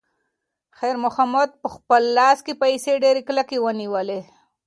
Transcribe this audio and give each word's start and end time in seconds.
خیر 0.77 0.95
محمد 1.03 1.49
په 1.61 1.67
خپل 1.75 2.01
لاس 2.17 2.37
کې 2.45 2.53
پیسې 2.63 2.93
ډېرې 3.03 3.21
کلکې 3.29 3.57
ونیولې. 3.65 4.21